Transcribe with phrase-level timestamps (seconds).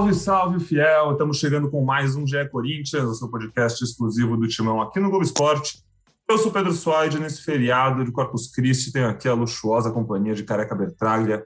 [0.00, 1.12] Salve, salve, fiel!
[1.12, 5.10] Estamos chegando com mais um GE Corinthians, o seu podcast exclusivo do Timão aqui no
[5.10, 5.84] Globo Esporte.
[6.26, 10.42] Eu sou Pedro Suaide, nesse feriado de Corpus Christi, tenho aqui a luxuosa companhia de
[10.42, 11.44] Careca Bertraglia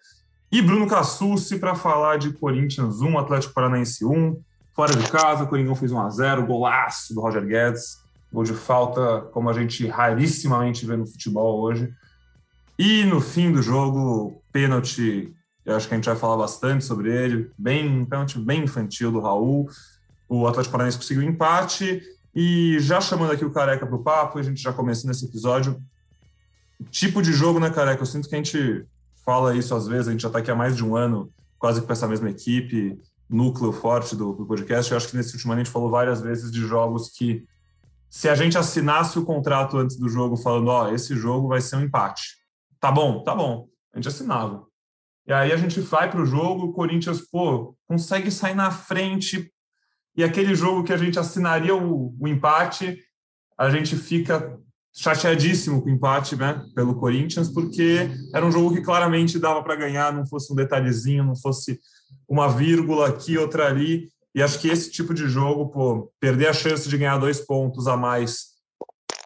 [0.53, 4.41] e Bruno Cassucci para falar de Corinthians 1, Atlético Paranaense 1.
[4.73, 7.99] Fora de casa, o Coringão fez 1x0, golaço do Roger Guedes,
[8.33, 11.93] gol de falta, como a gente rarissimamente vê no futebol hoje.
[12.79, 15.35] E no fim do jogo, pênalti
[15.65, 17.51] eu acho que a gente vai falar bastante sobre ele.
[17.57, 19.69] Bem, um pênalti bem infantil do Raul.
[20.29, 22.03] O Atlético Paranaense conseguiu empate.
[22.35, 25.81] E já chamando aqui o Careca para o papo, a gente já começou nesse episódio.
[26.91, 28.03] Tipo de jogo, né, Careca?
[28.03, 28.85] Eu sinto que a gente
[29.25, 31.81] fala isso às vezes, a gente já está aqui há mais de um ano, quase
[31.81, 34.91] com essa mesma equipe, núcleo forte do, do podcast.
[34.91, 37.47] Eu acho que nesse último ano a gente falou várias vezes de jogos que,
[38.11, 41.77] se a gente assinasse o contrato antes do jogo, falando, ó, esse jogo vai ser
[41.77, 42.37] um empate.
[42.79, 43.67] Tá bom, tá bom.
[43.95, 44.67] A gente assinava.
[45.27, 49.51] E aí a gente vai para o jogo, o Corinthians, pô, consegue sair na frente.
[50.17, 52.99] E aquele jogo que a gente assinaria o, o empate,
[53.59, 54.59] a gente fica
[54.95, 59.75] chateadíssimo com o empate, né, pelo Corinthians, porque era um jogo que claramente dava para
[59.75, 61.81] ganhar, não fosse um detalhezinho, não fosse
[62.29, 64.09] uma vírgula aqui, outra ali.
[64.35, 67.89] E acho que esse tipo de jogo, pô, perder a chance de ganhar dois pontos
[67.89, 68.54] a mais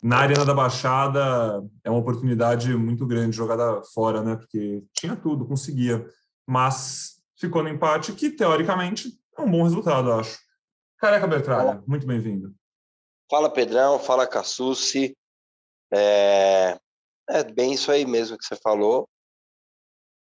[0.03, 4.37] na Arena da Baixada é uma oportunidade muito grande jogada fora, né?
[4.37, 6.07] Porque tinha tudo, conseguia.
[6.47, 10.39] Mas ficou no empate, que teoricamente é um bom resultado, eu acho.
[10.99, 12.55] Careca Bertralha, muito bem-vindo.
[13.31, 15.17] Fala Pedrão, fala Cassucci.
[15.93, 16.79] É...
[17.29, 19.09] é bem isso aí mesmo que você falou.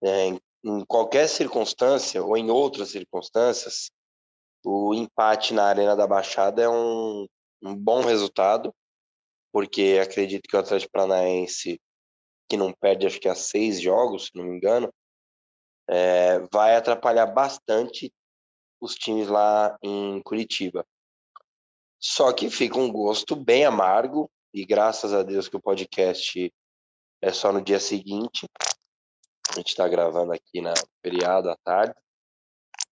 [0.03, 3.89] É, em, em qualquer circunstância ou em outras circunstâncias,
[4.65, 7.27] o empate na Arena da Baixada é um,
[7.61, 8.73] um bom resultado
[9.51, 11.79] porque acredito que o Atlético Paranaense,
[12.49, 14.93] que não perde acho que há seis jogos, se não me engano,
[15.89, 18.13] é, vai atrapalhar bastante
[18.79, 20.85] os times lá em Curitiba.
[21.99, 26.51] Só que fica um gosto bem amargo, e graças a Deus que o podcast
[27.21, 28.47] é só no dia seguinte.
[29.49, 31.93] A gente está gravando aqui na feriado à tarde,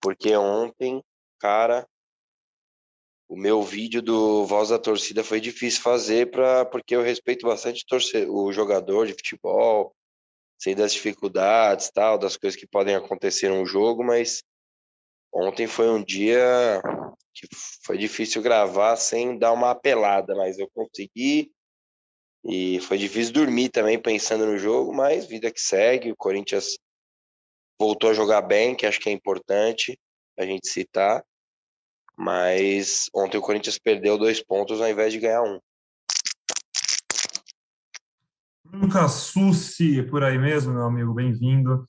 [0.02, 1.04] porque ontem,
[1.40, 1.88] cara,
[3.30, 7.86] o meu vídeo do Voz da Torcida foi difícil fazer para porque eu respeito bastante
[7.86, 9.96] torcer, o jogador de futebol,
[10.58, 14.42] sei das dificuldades, tal, das coisas que podem acontecer no jogo, mas
[15.32, 16.82] ontem foi um dia
[17.36, 17.48] que
[17.86, 21.52] foi difícil gravar sem dar uma apelada, mas eu consegui
[22.44, 26.80] e foi difícil dormir também pensando no jogo, mas vida que segue, o Corinthians
[27.80, 30.00] voltou a jogar bem, que acho que é importante
[30.36, 31.24] a gente citar.
[32.20, 35.58] Mas ontem o Corinthians perdeu dois pontos ao invés de ganhar um.
[38.66, 41.88] Nunca Suci por aí mesmo, meu amigo, bem-vindo.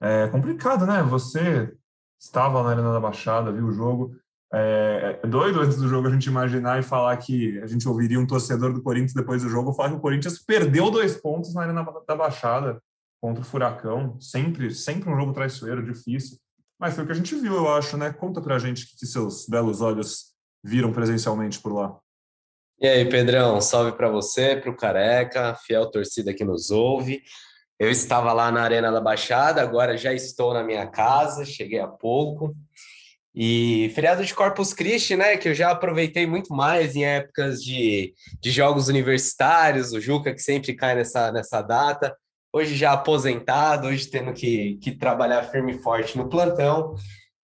[0.00, 1.02] É complicado, né?
[1.02, 1.74] Você
[2.16, 4.14] estava na Arena da Baixada, viu o jogo.
[4.54, 8.20] É, é doido antes do jogo a gente imaginar e falar que a gente ouviria
[8.20, 11.62] um torcedor do Corinthians depois do jogo falar que o Corinthians perdeu dois pontos na
[11.62, 12.80] Arena da Baixada
[13.20, 14.16] contra o Furacão.
[14.20, 16.38] Sempre, sempre um jogo traiçoeiro, difícil.
[16.82, 18.12] Mas foi o que a gente viu, eu acho, né?
[18.12, 20.32] Conta pra gente que seus belos olhos
[20.64, 21.96] viram presencialmente por lá.
[22.80, 27.22] E aí, Pedrão, salve para você, para o Careca, fiel torcida que nos ouve.
[27.78, 31.86] Eu estava lá na Arena da Baixada, agora já estou na minha casa, cheguei há
[31.86, 32.52] pouco.
[33.32, 35.36] E feriado de Corpus Christi, né?
[35.36, 40.42] Que eu já aproveitei muito mais em épocas de, de jogos universitários, o Juca que
[40.42, 42.12] sempre cai nessa, nessa data
[42.52, 46.94] hoje já aposentado, hoje tendo que, que trabalhar firme e forte no plantão,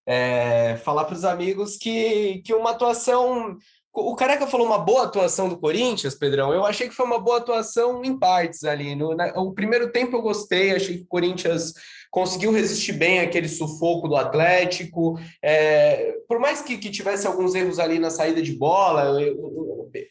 [0.07, 3.57] é, falar para os amigos que, que uma atuação.
[3.93, 6.53] O Careca falou uma boa atuação do Corinthians, Pedrão.
[6.53, 8.95] Eu achei que foi uma boa atuação em partes ali.
[8.95, 11.73] No, na, o primeiro tempo eu gostei, achei que o Corinthians
[12.11, 15.19] conseguiu resistir bem àquele sufoco do Atlético.
[15.43, 19.19] É, por mais que, que tivesse alguns erros ali na saída de bola,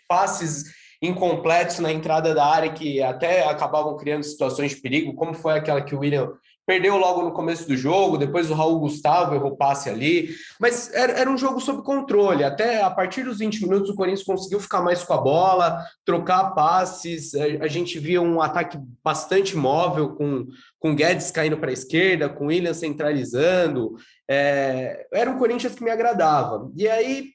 [0.08, 0.66] passes
[1.02, 5.82] incompletos na entrada da área que até acabavam criando situações de perigo, como foi aquela
[5.82, 6.32] que o William
[6.68, 11.14] perdeu logo no começo do jogo, depois o Raul Gustavo errou passe ali, mas era,
[11.14, 12.44] era, um jogo sob controle.
[12.44, 16.54] Até a partir dos 20 minutos, o Corinthians conseguiu ficar mais com a bola, trocar
[16.54, 17.34] passes.
[17.34, 20.46] A, a gente via um ataque bastante móvel, com,
[20.78, 23.96] com Guedes caindo para a esquerda, com William centralizando.
[24.30, 26.70] É, era um Corinthians que me agradava.
[26.76, 27.30] E aí,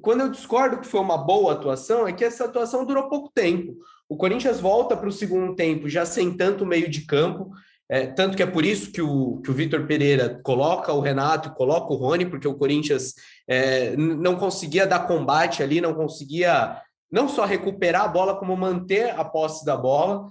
[0.00, 3.76] quando eu discordo que foi uma boa atuação, é que essa atuação durou pouco tempo.
[4.08, 7.50] O Corinthians volta para o segundo tempo já sem tanto meio de campo.
[7.90, 11.48] É, tanto que é por isso que o, que o Vitor Pereira coloca o Renato
[11.48, 13.14] e coloca o Rony, porque o Corinthians
[13.48, 19.10] é, não conseguia dar combate ali, não conseguia não só recuperar a bola, como manter
[19.18, 20.28] a posse da bola.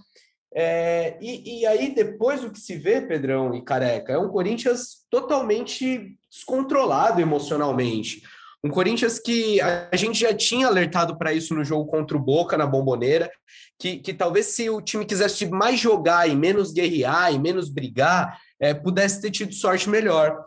[0.54, 5.06] É, e, e, aí, depois o que se vê, Pedrão e Careca, é um Corinthians
[5.10, 8.22] totalmente descontrolado emocionalmente.
[8.68, 12.58] Um Corinthians que a gente já tinha alertado para isso no jogo contra o Boca,
[12.58, 13.32] na Bomboneira,
[13.80, 18.38] que, que talvez se o time quisesse mais jogar e menos guerrear e menos brigar,
[18.60, 20.38] é, pudesse ter tido sorte melhor.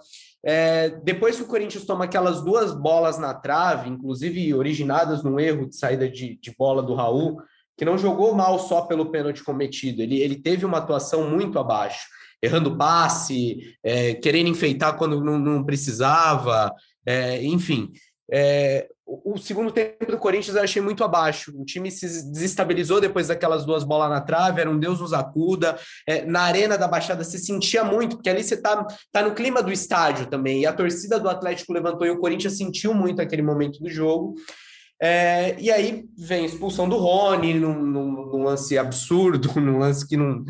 [0.45, 5.67] É, depois que o Corinthians toma aquelas duas bolas na trave, inclusive originadas num erro
[5.67, 7.41] de saída de, de bola do Raul,
[7.75, 12.07] que não jogou mal só pelo pênalti cometido, ele, ele teve uma atuação muito abaixo,
[12.43, 16.71] errando passe, é, querendo enfeitar quando não, não precisava,
[17.07, 17.91] é, enfim.
[18.33, 21.53] É, o, segundo tempo do Corinthians eu achei muito abaixo.
[21.59, 25.77] O time se desestabilizou depois daquelas duas bolas na trave, era um Deus nos acuda.
[26.07, 29.63] É, na arena da Baixada se sentia muito, porque ali você tá, tá no clima
[29.63, 30.61] do estádio também.
[30.61, 34.35] E a torcida do Atlético levantou e o Corinthians sentiu muito aquele momento do jogo.
[35.03, 40.07] É, e aí vem a expulsão do Rony num, num, num lance absurdo, num lance
[40.07, 40.45] que não,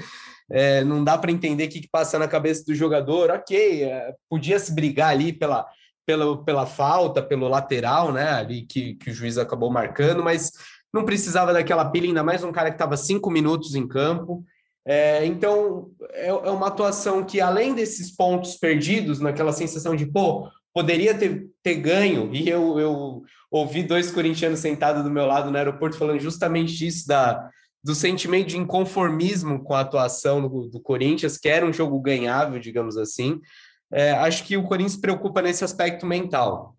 [0.50, 3.30] é, não dá para entender o que, que, passa na cabeça do jogador.
[3.30, 5.64] Ok, é, podia se brigar ali pela
[6.10, 8.30] pela, pela falta, pelo lateral, né?
[8.30, 10.50] Ali que, que o juiz acabou marcando, mas
[10.92, 14.44] não precisava daquela pilha, ainda mais um cara que estava cinco minutos em campo.
[14.84, 20.48] É, então, é, é, uma atuação que, além desses pontos perdidos, naquela sensação de, pô,
[20.74, 25.56] poderia ter, ter ganho, e eu, eu ouvi dois corintianos sentados do meu lado no
[25.56, 27.48] aeroporto falando justamente isso, da,
[27.84, 32.58] do sentimento de inconformismo com a atuação do, do Corinthians, que era um jogo ganhável,
[32.58, 33.40] digamos assim,
[33.92, 36.76] é, acho que o Corinthians preocupa nesse aspecto mental.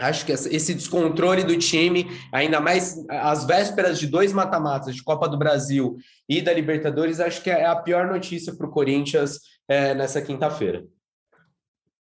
[0.00, 5.28] Acho que esse descontrole do time, ainda mais às vésperas de dois mata-matas de Copa
[5.28, 5.96] do Brasil
[6.28, 10.86] e da Libertadores, acho que é a pior notícia para o Corinthians é, nessa quinta-feira.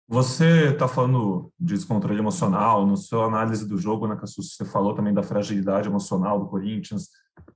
[0.10, 4.94] Você está falando de descontrole emocional, no seu análise do jogo, né, Cassus, você falou
[4.94, 7.10] também da fragilidade emocional do Corinthians,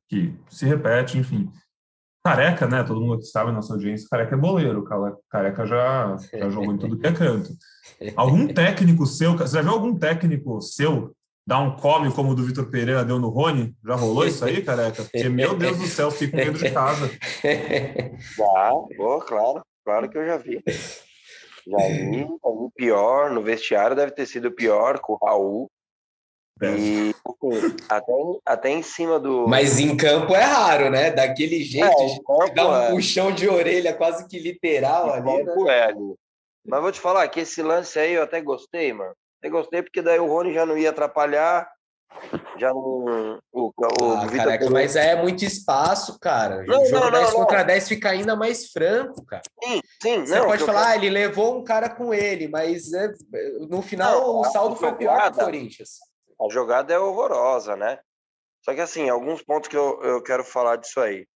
[0.08, 1.50] que se repete, enfim.
[2.24, 2.84] Careca, né?
[2.84, 4.86] Todo mundo que sabe, nossa audiência, Careca é boleiro.
[5.30, 7.50] Careca já, já jogou em tudo que é canto.
[8.16, 11.16] Algum técnico seu, você já viu algum técnico seu
[11.46, 13.76] dar um come como o do Vitor Pereira deu no Rony?
[13.84, 15.04] Já rolou isso aí, Careca?
[15.04, 17.10] Porque, meu Deus do céu, fiquei com medo de casa.
[18.38, 20.62] Já, pô, claro, claro que eu já vi.
[21.68, 25.72] Já vi, o pior, no vestiário deve ter sido pior com o Raul.
[26.62, 28.14] E assim, até,
[28.46, 29.48] até em cima do.
[29.48, 31.10] Mas em campo é raro, né?
[31.10, 32.90] Daquele jeito, é, dá um é.
[32.92, 35.46] puxão de orelha quase que literal em ali.
[35.46, 35.78] Campo né?
[35.78, 36.16] é ali.
[36.66, 39.14] Mas vou te falar que esse lance aí eu até gostei, mano.
[39.40, 41.68] Até gostei porque daí o Rony já não ia atrapalhar.
[42.58, 43.40] Já não.
[43.52, 46.64] O, o ah, caraca, mas é muito espaço, cara.
[46.68, 49.42] Não, o jogo não, 10 não, contra 10 fica ainda mais franco, cara.
[49.64, 50.26] Sim, sim.
[50.26, 53.12] Você pode falar, ah, ele levou um cara com ele, mas é,
[53.68, 56.11] no final o saldo foi pior que o Corinthians
[56.42, 58.00] a jogada é horrorosa, né?
[58.64, 61.28] Só que assim, alguns pontos que eu, eu quero falar disso aí.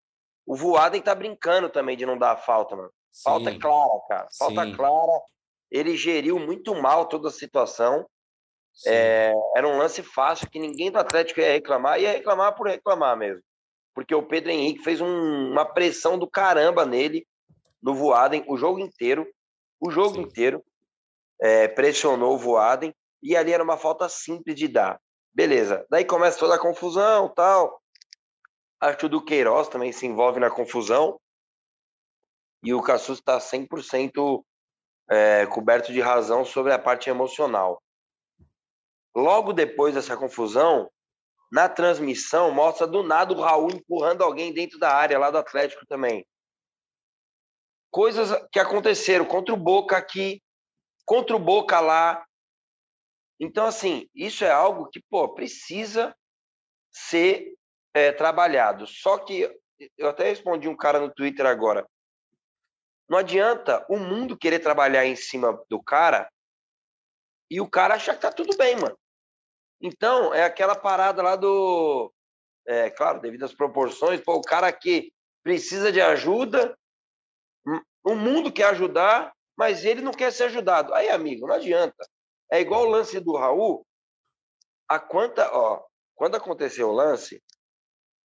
[0.46, 2.90] O Voaden tá brincando também de não dar a falta, mano.
[3.22, 3.58] Falta Sim.
[3.58, 4.29] clara, cara.
[4.38, 4.72] Falta Sim.
[4.72, 5.22] clara.
[5.70, 8.06] Ele geriu muito mal toda a situação.
[8.86, 13.17] É, era um lance fácil que ninguém do Atlético ia reclamar, ia reclamar por reclamar
[13.17, 13.43] mesmo.
[13.94, 17.26] Porque o Pedro Henrique fez um, uma pressão do caramba nele,
[17.81, 19.26] no Voaden, o jogo inteiro.
[19.81, 20.22] O jogo Sim.
[20.22, 20.64] inteiro.
[21.40, 25.00] É, pressionou o Voaden e ali era uma falta simples de dar.
[25.32, 25.86] Beleza.
[25.88, 27.82] Daí começa toda a confusão, tal.
[28.78, 31.19] Acho que o Duqueiroz também se envolve na confusão.
[32.62, 34.44] E o Cassus está 100%
[35.08, 37.82] é, coberto de razão sobre a parte emocional.
[39.16, 40.90] Logo depois dessa confusão,
[41.50, 45.86] na transmissão, mostra do nada o Raul empurrando alguém dentro da área lá do Atlético
[45.86, 46.26] também.
[47.90, 50.43] Coisas que aconteceram contra o Boca aqui,
[51.06, 52.24] contra o Boca lá,
[53.38, 56.14] então, assim, isso é algo que, pô, precisa
[56.93, 57.55] ser
[57.93, 58.86] é, trabalhado.
[58.86, 59.50] Só que
[59.98, 61.86] eu até respondi um cara no Twitter agora.
[63.08, 66.31] Não adianta o mundo querer trabalhar em cima do cara
[67.50, 68.98] e o cara achar que tá tudo bem, mano.
[69.81, 72.12] Então, é aquela parada lá do.
[72.67, 75.12] É, claro, devido às proporções, pô, o cara que
[75.43, 76.74] precisa de ajuda,
[78.05, 80.93] O mundo quer ajudar, mas ele não quer ser ajudado.
[80.93, 82.06] Aí, amigo, não adianta.
[82.51, 83.86] É igual o lance do Raul.
[84.89, 85.82] A quanta, ó,
[86.15, 87.43] quando aconteceu o lance,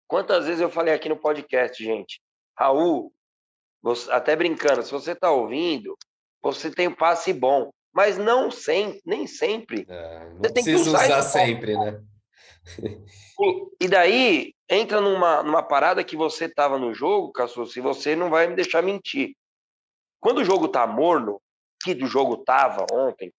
[0.07, 2.21] quantas vezes eu falei aqui no podcast, gente?
[2.59, 3.13] Raul,
[3.83, 5.97] você, até brincando, se você está ouvindo,
[6.43, 9.87] você tem um passe bom, mas não sempre, nem sempre.
[9.89, 12.03] É, não você tem que usar, usar sempre, né?
[13.81, 18.29] E daí entra numa, numa parada que você estava no jogo, Cassu, se você não
[18.29, 19.35] vai me deixar mentir.
[20.21, 21.41] Quando o jogo tá morno,
[21.83, 23.33] que do jogo tava ontem,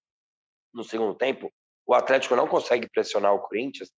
[0.73, 1.51] no segundo tempo,
[1.85, 3.91] o Atlético não consegue pressionar o Corinthians.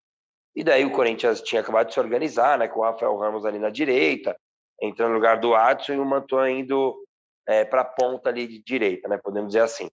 [0.54, 3.58] E daí o Corinthians tinha acabado de se organizar, né, com o Rafael Ramos ali
[3.58, 4.36] na direita,
[4.80, 7.02] entrando no lugar do Adson e o Mantua indo
[7.46, 9.90] é, para a ponta ali de direita, né, podemos dizer assim.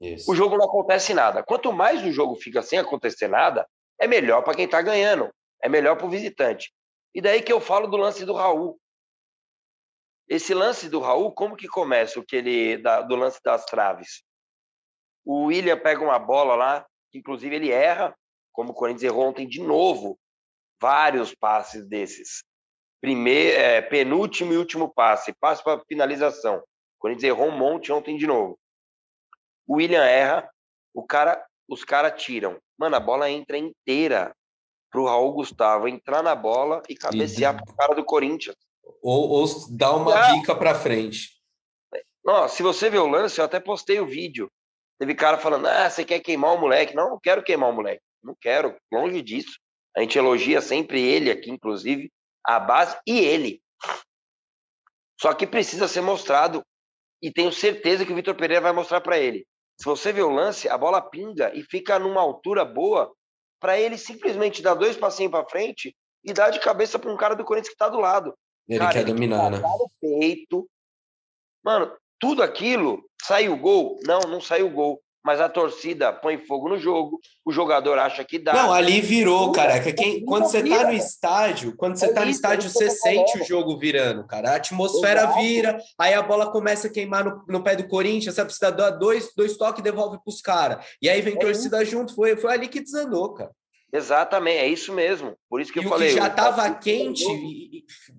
[0.00, 0.30] Isso.
[0.30, 1.42] O jogo não acontece nada.
[1.42, 3.68] Quanto mais o jogo fica sem acontecer nada,
[3.98, 5.30] é melhor para quem está ganhando,
[5.62, 6.72] é melhor para o visitante.
[7.14, 8.80] E daí que eu falo do lance do Raul.
[10.28, 14.22] Esse lance do Raul, como que começa o que ele da, do lance das traves?
[15.32, 18.12] O William pega uma bola lá, que inclusive ele erra,
[18.50, 20.18] como o Corinthians errou ontem de novo,
[20.82, 22.42] vários passes desses.
[23.00, 26.56] Primeiro, é, penúltimo e último passe, passe para finalização.
[26.56, 26.62] O
[26.98, 28.58] Corinthians errou um monte ontem de novo.
[29.68, 30.50] O William erra,
[30.92, 32.58] o cara, os caras tiram.
[32.76, 34.34] Mano, a bola entra inteira
[34.90, 37.64] pro Raul Gustavo entrar na bola e cabecear e...
[37.64, 38.56] pro cara do Corinthians.
[39.00, 40.32] Ou, ou dar uma é.
[40.32, 41.40] bica para frente.
[42.24, 44.50] Nossa, se você ver o lance, eu até postei o vídeo.
[45.00, 46.94] Teve cara falando: ah, você quer queimar o moleque.
[46.94, 48.02] Não, não quero queimar o moleque.
[48.22, 49.58] Não quero, longe disso.
[49.96, 52.12] A gente elogia sempre ele aqui, inclusive,
[52.44, 53.62] a base e ele.
[55.18, 56.62] Só que precisa ser mostrado
[57.22, 59.46] e tenho certeza que o Vitor Pereira vai mostrar para ele.
[59.78, 63.10] Se você vê o lance, a bola pinga e fica numa altura boa
[63.58, 67.34] para ele simplesmente dar dois passinhos para frente e dar de cabeça para um cara
[67.34, 68.34] do Corinthians que está do lado.
[68.68, 69.58] Ele cara, quer ele dominar, né?
[70.00, 70.68] peito.
[71.64, 73.98] Mano, tudo aquilo, saiu o gol?
[74.04, 75.00] Não, não saiu o gol.
[75.22, 78.54] Mas a torcida põe fogo no jogo, o jogador acha que dá.
[78.54, 79.78] Não, ali virou, cara.
[79.92, 83.44] Quem, quando você tá no estádio, quando você é tá no estádio, você sente o
[83.44, 84.52] jogo virando, cara.
[84.52, 88.44] A atmosfera vira, aí a bola começa a queimar no, no pé do Corinthians, você
[88.44, 90.82] precisa dar dois, dois toques e devolve pros caras.
[91.02, 93.50] E aí vem é torcida junto, foi, foi ali que desandou, cara.
[93.92, 95.36] Exatamente, é isso mesmo.
[95.50, 96.08] Por isso que e eu falei.
[96.08, 97.26] Que já estava quente,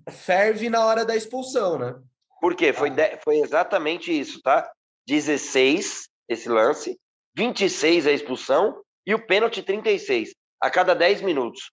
[0.08, 1.96] ferve na hora da expulsão, né?
[2.42, 2.72] Por quê?
[2.72, 3.16] Foi, de...
[3.18, 4.68] foi exatamente isso, tá?
[5.06, 6.98] 16 esse lance,
[7.36, 11.70] 26 a expulsão e o pênalti 36 a cada 10 minutos.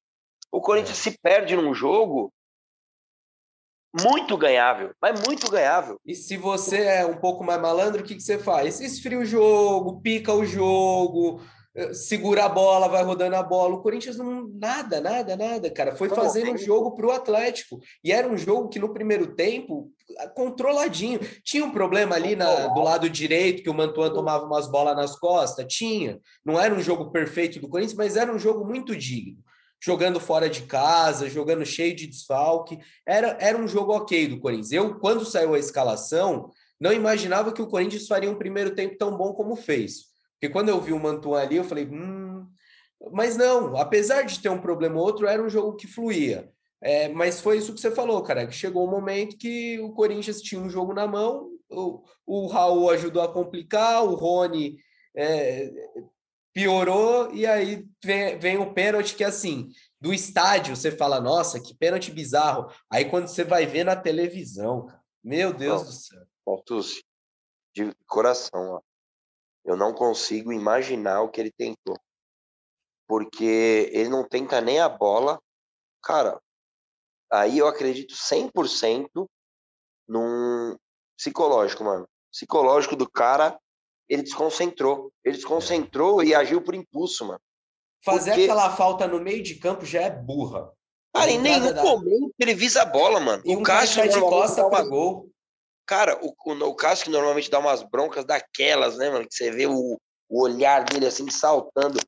[0.51, 1.09] O Corinthians é.
[1.09, 2.31] se perde num jogo
[3.99, 5.99] muito ganhável, mas muito ganhável.
[6.05, 8.79] E se você é um pouco mais malandro, o que, que você faz?
[8.79, 11.41] Esfria o jogo, pica o jogo,
[11.93, 13.75] segura a bola, vai rodando a bola.
[13.75, 15.95] O Corinthians não nada, nada, nada, cara.
[15.95, 17.79] Foi fazendo um jogo para o Atlético.
[18.03, 19.91] E era um jogo que no primeiro tempo
[20.33, 21.19] controladinho.
[21.43, 25.17] Tinha um problema ali na, do lado direito que o Mantuan tomava umas bolas nas
[25.17, 26.19] costas, tinha.
[26.43, 29.38] Não era um jogo perfeito do Corinthians, mas era um jogo muito digno.
[29.81, 32.79] Jogando fora de casa, jogando cheio de desfalque.
[33.05, 34.71] Era, era um jogo ok do Corinthians.
[34.71, 39.15] Eu, quando saiu a escalação, não imaginava que o Corinthians faria um primeiro tempo tão
[39.15, 40.09] bom como fez.
[40.39, 42.48] Porque quando eu vi o Mantuan ali, eu falei, hum.
[43.12, 46.50] Mas não, apesar de ter um problema ou outro, era um jogo que fluía.
[46.81, 50.41] É, mas foi isso que você falou, cara, que chegou um momento que o Corinthians
[50.41, 54.77] tinha um jogo na mão, o, o Raul ajudou a complicar, o Rony
[55.15, 55.72] é,
[56.53, 59.69] piorou, e aí vem, vem o pênalti que, assim,
[60.00, 62.72] do estádio, você fala, nossa, que pênalti bizarro.
[62.89, 66.25] Aí quando você vai ver na televisão, cara, meu Deus do céu.
[66.65, 67.03] Tucci,
[67.75, 68.88] de coração, ó.
[69.66, 71.98] Eu não consigo imaginar o que ele tentou.
[73.08, 75.39] Porque ele não tenta nem a bola.
[76.04, 76.39] Cara,
[77.32, 79.28] aí eu acredito 100%
[80.08, 80.75] num
[81.18, 82.08] psicológico, mano.
[82.32, 83.60] Psicológico do cara,
[84.08, 85.12] ele desconcentrou.
[85.24, 87.42] Ele desconcentrou e agiu por impulso, mano.
[88.04, 88.46] Fazer Porque...
[88.46, 90.72] aquela falta no meio de campo já é burra.
[91.13, 93.44] Cara, em nenhum momento ele visa a bola, mano.
[93.46, 95.30] E o um Cássio de costa para gol.
[95.89, 99.27] Cara, o, o, o Cássio que normalmente dá umas broncas daquelas, né, mano?
[99.27, 102.00] Que você vê o, o olhar dele assim saltando.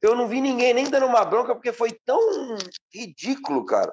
[0.00, 2.18] Eu não vi ninguém nem dando uma bronca porque foi tão
[2.90, 3.92] ridículo, cara.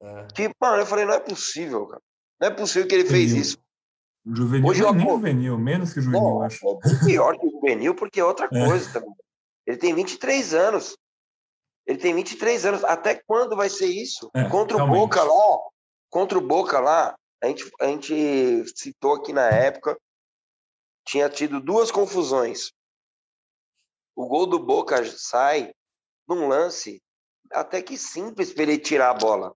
[0.00, 0.28] É.
[0.32, 2.00] Que, mano, eu falei, não é possível, cara.
[2.40, 3.58] Não é possível que ele fez isso.
[4.24, 6.64] Juvenil Hoje, é nem juvenil, menos que juvenil, não, acho.
[6.64, 8.66] É pior que o juvenil, porque é outra é.
[8.68, 9.16] coisa também.
[9.66, 10.96] Ele tem 23 anos.
[11.84, 12.84] Ele tem 23 anos.
[12.84, 14.30] Até quando vai ser isso?
[14.32, 15.00] É, contra o realmente.
[15.00, 15.58] Boca lá,
[16.08, 19.98] contra o Boca lá, a gente, a gente citou aqui na época,
[21.06, 22.72] tinha tido duas confusões.
[24.14, 25.72] O gol do Boca sai
[26.28, 27.02] num lance
[27.52, 29.54] até que simples para ele tirar a bola.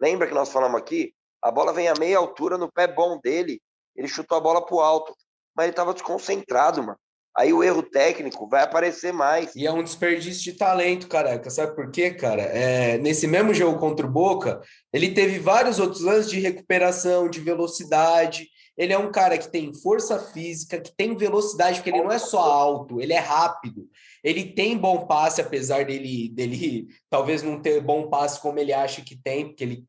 [0.00, 1.14] Lembra que nós falamos aqui?
[1.42, 3.60] A bola vem a meia altura no pé bom dele.
[3.94, 5.16] ele chutou a bola pro alto,
[5.54, 6.98] mas ele estava desconcentrado, mano.
[7.36, 9.54] Aí o erro técnico vai aparecer mais.
[9.54, 11.50] E é um desperdício de talento, careca.
[11.50, 12.42] Sabe por quê, cara?
[12.42, 17.40] É, nesse mesmo jogo contra o Boca, ele teve vários outros lances de recuperação, de
[17.40, 18.48] velocidade.
[18.76, 22.18] Ele é um cara que tem força física, que tem velocidade, porque ele não é
[22.18, 23.88] só alto, ele é rápido.
[24.22, 29.02] Ele tem bom passe, apesar dele, dele talvez não ter bom passe como ele acha
[29.02, 29.84] que tem, porque ele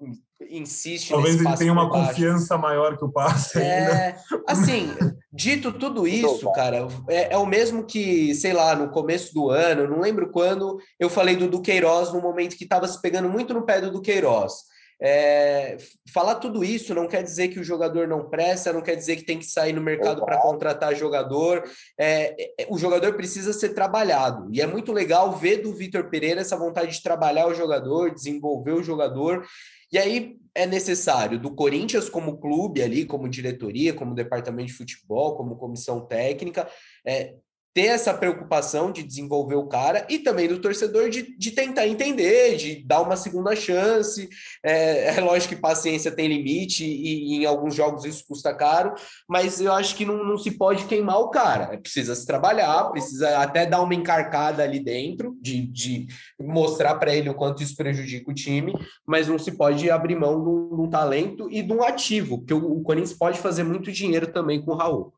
[0.50, 2.10] insiste Talvez ele tenha uma baixo.
[2.10, 3.60] confiança maior que o passe.
[3.60, 4.16] É,
[4.48, 4.90] assim,
[5.34, 9.88] dito tudo isso, cara, é, é, o mesmo que, sei lá, no começo do ano,
[9.88, 13.66] não lembro quando, eu falei do Duqueiroz no momento que estava se pegando muito no
[13.66, 14.54] pé do Duqueiroz.
[15.00, 15.78] É,
[16.12, 19.26] falar tudo isso não quer dizer que o jogador não presta, não quer dizer que
[19.26, 21.64] tem que sair no mercado para contratar jogador.
[21.98, 24.50] É, é, o jogador precisa ser trabalhado.
[24.52, 28.72] E é muito legal ver do Vitor Pereira essa vontade de trabalhar o jogador, desenvolver
[28.72, 29.46] o jogador.
[29.92, 35.38] E aí é necessário do Corinthians como clube ali, como diretoria, como departamento de futebol,
[35.38, 36.68] como comissão técnica,
[37.06, 37.36] é,
[37.78, 42.58] ter essa preocupação de desenvolver o cara e também do torcedor de, de tentar entender,
[42.58, 44.28] de dar uma segunda chance.
[44.66, 48.96] É, é, lógico que paciência tem limite e, e, em alguns jogos isso custa caro,
[49.30, 51.78] mas eu acho que não, não se pode queimar o cara.
[51.78, 56.08] Precisa se trabalhar, precisa até dar uma encarcada ali dentro, de, de
[56.42, 58.74] mostrar para ele o quanto isso prejudica o time,
[59.06, 62.80] mas não se pode abrir mão de um talento e de um ativo, porque o,
[62.80, 65.14] o Corinthians pode fazer muito dinheiro também com o Raul.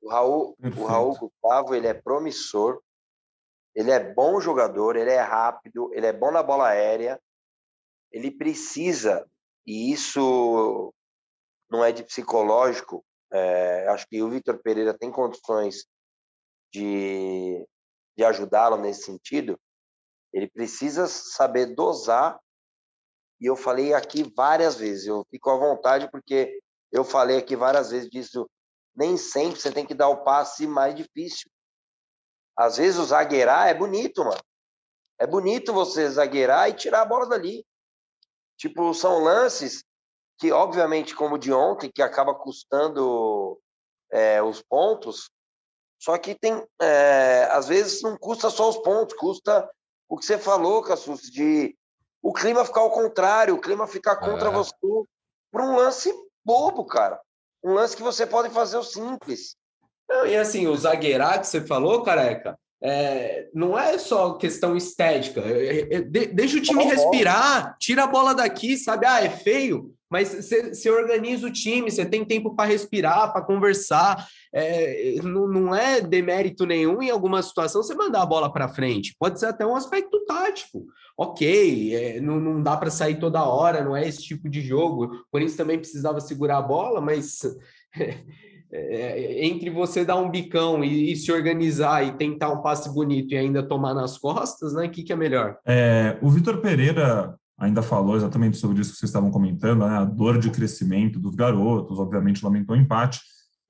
[0.00, 2.80] O Raul, o Raul Gustavo, ele é promissor,
[3.74, 7.20] ele é bom jogador, ele é rápido, ele é bom na bola aérea,
[8.10, 9.28] ele precisa,
[9.66, 10.92] e isso
[11.70, 15.86] não é de psicológico, é, acho que o Vitor Pereira tem condições
[16.72, 17.64] de,
[18.16, 19.58] de ajudá-lo nesse sentido,
[20.32, 22.40] ele precisa saber dosar,
[23.40, 26.60] e eu falei aqui várias vezes, eu fico à vontade porque
[26.92, 28.50] eu falei aqui várias vezes disso
[28.94, 31.50] nem sempre você tem que dar o passe mais difícil.
[32.56, 34.40] Às vezes o zagueirar é bonito, mano.
[35.18, 37.64] É bonito você zagueirar e tirar a bola dali.
[38.56, 39.84] Tipo, são lances
[40.38, 43.58] que, obviamente, como o de ontem, que acaba custando
[44.10, 45.30] é, os pontos,
[45.98, 49.70] só que tem, é, às vezes, não custa só os pontos, custa
[50.08, 51.76] o que você falou, Cassus, de
[52.22, 54.52] o clima ficar ao contrário, o clima ficar contra é.
[54.52, 54.74] você
[55.50, 56.12] por um lance
[56.44, 57.20] bobo, cara
[57.62, 59.56] um lance que você pode fazer o simples.
[60.08, 65.40] Não, e assim, o zagueirar que você falou, careca, é, não é só questão estética.
[65.42, 69.06] É, é, de, deixa o time respirar, tira a bola daqui, sabe?
[69.06, 74.26] Ah, é feio, mas você organiza o time, você tem tempo para respirar, para conversar.
[74.52, 79.14] É, não, não é demérito nenhum em alguma situação você mandar a bola para frente.
[79.16, 80.84] Pode ser até um aspecto tático.
[81.16, 85.24] Ok, é, não, não dá para sair toda hora, não é esse tipo de jogo.
[85.30, 87.42] Por isso também precisava segurar a bola, mas
[88.72, 93.32] é, entre você dar um bicão e, e, se organizar e tentar um passe bonito
[93.32, 94.86] e ainda tomar nas costas, né?
[94.86, 95.56] O que, que é melhor?
[95.64, 99.98] É, o Vitor Pereira ainda falou exatamente sobre isso que vocês estavam comentando, né?
[99.98, 103.20] a dor de crescimento dos garotos, obviamente lamentou o empate.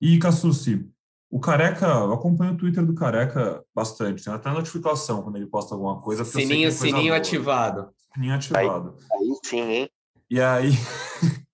[0.00, 0.88] E, Cassucci,
[1.28, 5.74] o Careca, eu acompanho o Twitter do Careca bastante, tem até notificação quando ele posta
[5.74, 6.24] alguma coisa.
[6.24, 7.90] Sininho, sininho ativado.
[8.14, 8.94] Sininho ativado.
[9.12, 9.90] Aí, aí sim, hein?
[10.30, 10.70] E aí...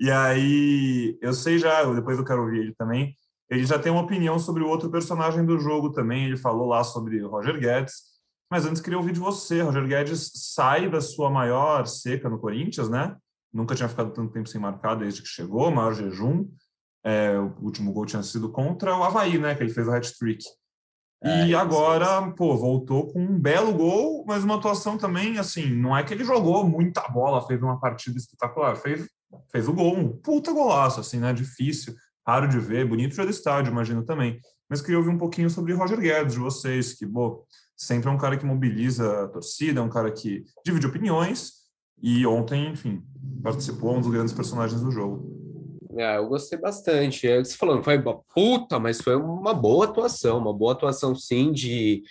[0.00, 3.14] E aí, eu sei já, depois eu quero ouvir ele também.
[3.50, 6.26] Ele já tem uma opinião sobre o outro personagem do jogo também.
[6.26, 7.94] Ele falou lá sobre o Roger Guedes.
[8.50, 9.60] Mas antes queria ouvir de você.
[9.60, 13.16] Roger Guedes sai da sua maior seca no Corinthians, né?
[13.52, 16.48] Nunca tinha ficado tanto tempo sem marcar desde que chegou, maior jejum.
[17.04, 19.54] É, o último gol tinha sido contra o Havaí, né?
[19.54, 20.44] Que ele fez o hat-trick.
[21.22, 25.96] É, e agora, pô, voltou com um belo gol, mas uma atuação também, assim, não
[25.96, 29.08] é que ele jogou muita bola, fez uma partida espetacular, fez
[29.50, 31.32] fez o gol, um puta golaço, assim, né?
[31.32, 31.94] Difícil,
[32.26, 34.40] raro de ver, bonito já do estádio, imagino também.
[34.68, 37.42] Mas queria ouvir um pouquinho sobre Roger Guedes, de vocês, que, bom,
[37.78, 41.52] sempre é um cara que mobiliza a torcida, é um cara que divide opiniões,
[42.02, 43.02] e ontem, enfim,
[43.42, 45.36] participou, um dos grandes personagens do jogo.
[45.96, 47.26] É, eu gostei bastante.
[47.26, 48.00] É, você falou, não foi
[48.34, 52.02] puta, mas foi uma boa atuação, uma boa atuação, sim, de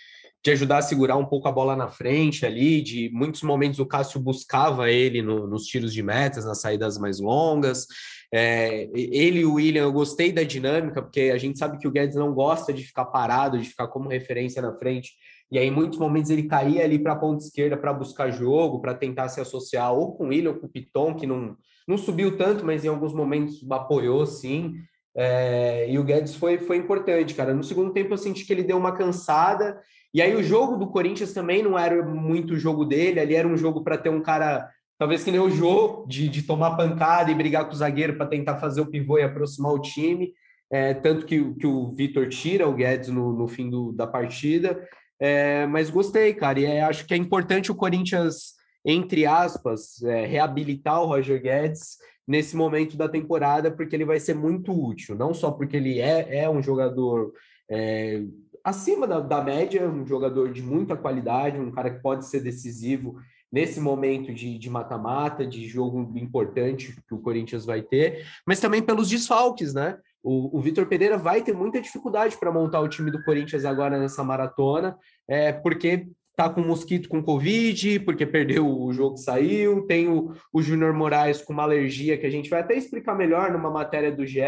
[0.44, 3.86] de ajudar a segurar um pouco a bola na frente ali, de muitos momentos o
[3.86, 7.86] Cássio buscava ele no, nos tiros de metas, nas saídas mais longas.
[8.32, 11.90] É, ele e o William, eu gostei da dinâmica, porque a gente sabe que o
[11.90, 15.12] Guedes não gosta de ficar parado, de ficar como referência na frente.
[15.50, 18.80] E aí, em muitos momentos, ele caía ali para a ponta esquerda para buscar jogo,
[18.80, 21.56] para tentar se associar ou com William ou com o Piton, que não,
[21.86, 24.74] não subiu tanto, mas em alguns momentos apoiou sim.
[25.16, 27.54] É, e o Guedes foi, foi importante, cara.
[27.54, 29.80] No segundo tempo, eu senti que ele deu uma cansada
[30.12, 33.46] e aí o jogo do Corinthians também não era muito o jogo dele, ali era
[33.46, 37.30] um jogo para ter um cara talvez que nem o Jô, de, de tomar pancada
[37.30, 40.32] e brigar com o zagueiro para tentar fazer o pivô e aproximar o time.
[40.70, 44.86] É, tanto que, que o Vitor tira o Guedes no, no fim do, da partida.
[45.20, 48.54] É, mas gostei, cara, e é, acho que é importante o Corinthians,
[48.84, 54.34] entre aspas, é, reabilitar o Roger Guedes nesse momento da temporada, porque ele vai ser
[54.34, 57.32] muito útil, não só porque ele é, é um jogador
[57.70, 58.22] é,
[58.62, 63.16] acima da, da média, um jogador de muita qualidade, um cara que pode ser decisivo
[63.50, 68.82] nesse momento de mata-mata, de, de, jogo importante que o Corinthians vai ter, mas também
[68.82, 69.98] pelos desfalques, né?
[70.22, 73.98] O, o Vitor Pereira vai ter muita dificuldade para montar o time do Corinthians agora
[73.98, 74.96] nessa maratona,
[75.28, 80.32] é, porque tá com mosquito com Covid, porque perdeu o jogo que saiu, tem o,
[80.52, 84.12] o Júnior Moraes com uma alergia que a gente vai até explicar melhor numa matéria
[84.12, 84.40] do GE,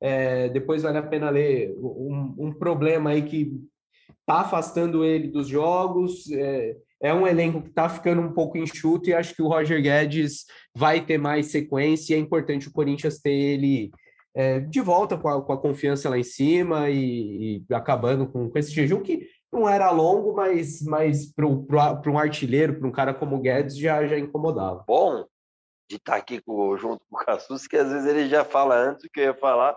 [0.00, 3.52] é, depois vale a pena ler um, um problema aí que
[4.20, 6.30] está afastando ele dos jogos.
[6.30, 9.80] É, é um elenco que está ficando um pouco enxuto e acho que o Roger
[9.80, 10.44] Guedes
[10.74, 12.14] vai ter mais sequência.
[12.14, 13.90] É importante o Corinthians ter ele
[14.38, 18.48] é, de volta com a, com a, confiança lá em cima e, e acabando com,
[18.48, 23.12] com, esse jejum que não era longo, mas, mas para um artilheiro, para um cara
[23.12, 24.84] como o Guedes, já, já incomodava.
[24.86, 25.26] Bom
[25.90, 28.76] de estar tá aqui com, junto com o Cassus, que às vezes ele já fala
[28.76, 29.76] antes do que eu ia falar.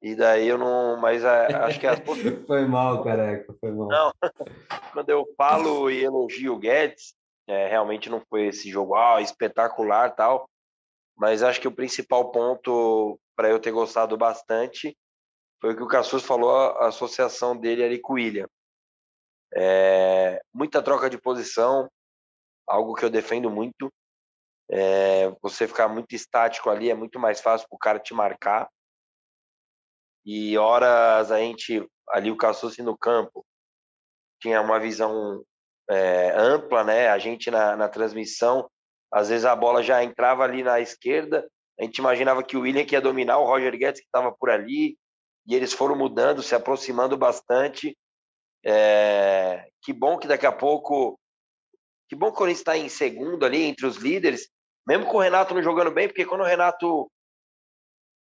[0.00, 1.00] E daí eu não.
[1.00, 1.98] Mas acho que as
[2.46, 3.88] Foi mal, careca, foi mal.
[3.88, 4.12] Não,
[4.92, 7.14] quando eu falo e elogio o Guedes,
[7.48, 10.48] é, realmente não foi esse jogo ah, espetacular tal.
[11.16, 14.96] Mas acho que o principal ponto para eu ter gostado bastante
[15.60, 18.48] foi o que o Cassus falou, a associação dele ali com o William.
[19.54, 21.88] É, muita troca de posição,
[22.66, 23.92] algo que eu defendo muito.
[24.70, 28.68] É, você ficar muito estático ali é muito mais fácil para o cara te marcar
[30.24, 33.44] e horas a gente, ali o Cassucci no campo,
[34.40, 35.44] tinha uma visão
[35.88, 37.08] é, ampla, né?
[37.08, 38.68] A gente na, na transmissão,
[39.12, 41.46] às vezes a bola já entrava ali na esquerda,
[41.78, 44.96] a gente imaginava que o William ia dominar, o Roger Guedes que estava por ali,
[45.46, 47.96] e eles foram mudando, se aproximando bastante.
[48.64, 51.18] É, que bom que daqui a pouco.
[52.08, 54.48] Que bom que o Corinthians está em segundo ali, entre os líderes,
[54.86, 57.10] mesmo com o Renato não jogando bem, porque quando o Renato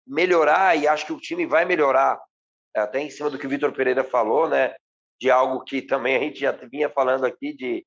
[0.06, 2.22] melhorar, e acho que o time vai melhorar,
[2.76, 4.76] até em cima do que o Vitor Pereira falou, né?
[5.20, 7.86] De algo que também a gente já vinha falando aqui, de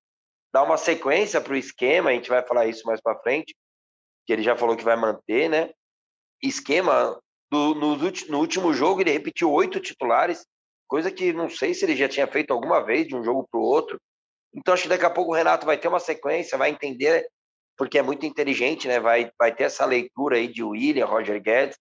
[0.52, 3.54] dar uma sequência para o esquema, a gente vai falar isso mais para frente,
[4.26, 5.70] que ele já falou que vai manter, né?
[6.42, 7.18] Esquema,
[7.50, 10.46] do, no, no último jogo ele repetiu oito titulares,
[10.88, 13.60] coisa que não sei se ele já tinha feito alguma vez de um jogo para
[13.60, 14.00] o outro.
[14.54, 17.26] Então acho que daqui a pouco o Renato vai ter uma sequência, vai entender,
[17.76, 19.00] porque é muito inteligente, né?
[19.00, 21.78] Vai, vai ter essa leitura aí de William, Roger Guedes,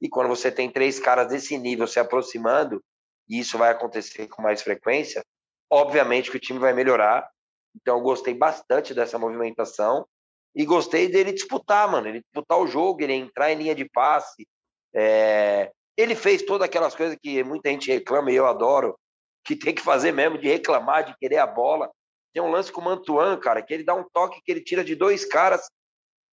[0.00, 2.82] e quando você tem três caras desse nível se aproximando,
[3.28, 5.24] e isso vai acontecer com mais frequência,
[5.70, 7.28] obviamente que o time vai melhorar.
[7.74, 10.06] Então, eu gostei bastante dessa movimentação
[10.54, 12.08] e gostei dele disputar, mano.
[12.08, 14.46] Ele disputar o jogo, ele entrar em linha de passe.
[14.94, 15.70] É...
[15.96, 18.98] Ele fez todas aquelas coisas que muita gente reclama e eu adoro,
[19.44, 21.90] que tem que fazer mesmo, de reclamar, de querer a bola.
[22.32, 24.82] Tem um lance com o Mantuan, cara, que ele dá um toque que ele tira
[24.82, 25.68] de dois caras.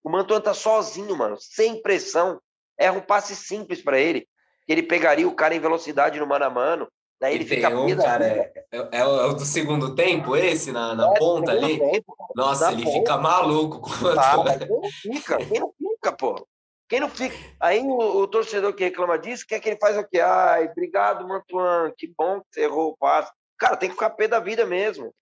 [0.04, 2.40] O Mantuan tá sozinho, mano, sem pressão
[2.82, 4.28] erra um passe simples para ele,
[4.66, 7.96] que ele pegaria o cara em velocidade no mano a mano, daí ele fica um,
[7.96, 11.80] cara, é, é, é, o do segundo tempo esse, na, na é, ponta ali?
[11.80, 12.98] Tempo, Nossa, ele ponta.
[12.98, 13.80] fica maluco.
[13.80, 15.38] Com tá, quem não fica?
[15.38, 16.48] Quem não fica, pô?
[16.90, 17.36] Quem não fica?
[17.60, 20.20] Aí o, o, torcedor que reclama disso, quer que ele faz o quê?
[20.20, 23.32] Ai, obrigado, Mantuan, que bom que você errou o passe.
[23.58, 25.14] Cara, tem que ficar pé da vida mesmo.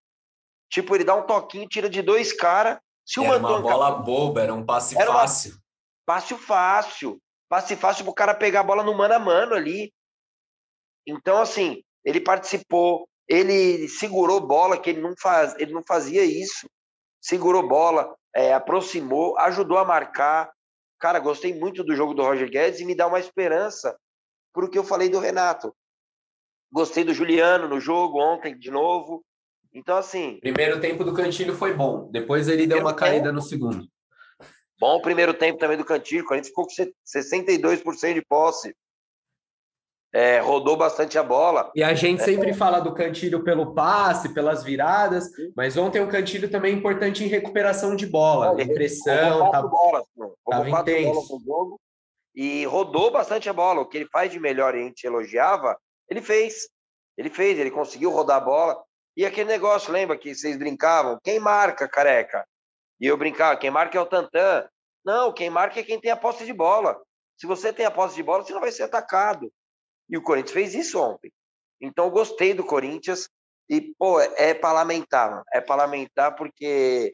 [0.71, 2.79] Tipo, ele dá um toquinho, tira de dois caras.
[3.05, 5.53] Se o era Mantuan uma bola boba, era um passe era fácil.
[6.05, 9.91] Passe fácil passe fácil para o cara pegar a bola no mano a mano ali.
[11.05, 16.67] Então, assim, ele participou, ele segurou bola, que ele não, faz, ele não fazia isso.
[17.21, 20.51] Segurou bola, é, aproximou, ajudou a marcar.
[20.99, 23.95] Cara, gostei muito do jogo do Roger Guedes e me dá uma esperança
[24.51, 25.71] por que eu falei do Renato.
[26.71, 29.23] Gostei do Juliano no jogo ontem de novo.
[29.71, 30.39] Então, assim.
[30.39, 32.09] Primeiro tempo do Cantilho foi bom.
[32.11, 33.87] Depois ele deu uma caída tempo, no segundo.
[34.79, 38.75] Bom o primeiro tempo também do Cantilho, a gente ficou com 62% de posse.
[40.11, 41.71] É, rodou bastante a bola.
[41.75, 42.25] E a gente é.
[42.25, 47.23] sempre fala do Cantilho pelo passe, pelas viradas, mas ontem o Cantilho também é importante
[47.23, 49.51] em recuperação de bola, em pressão.
[49.51, 50.03] Tá, bolas,
[50.49, 51.39] tava intenso.
[51.45, 51.79] Jogo,
[52.35, 53.81] e rodou bastante a bola.
[53.81, 55.77] O que ele faz de melhor e a gente elogiava,
[56.09, 56.69] ele fez.
[57.17, 58.81] Ele fez, ele conseguiu rodar a bola.
[59.15, 61.19] E aquele negócio, lembra que vocês brincavam?
[61.21, 62.45] Quem marca, careca?
[62.99, 64.67] E eu brincava, quem marca é o Tantan.
[65.03, 66.97] Não, quem marca é quem tem a posse de bola.
[67.37, 69.51] Se você tem a posse de bola, você não vai ser atacado.
[70.09, 71.31] E o Corinthians fez isso ontem.
[71.81, 73.29] Então, eu gostei do Corinthians.
[73.69, 75.43] E, pô, é para lamentar, mano.
[75.53, 77.13] É para lamentar porque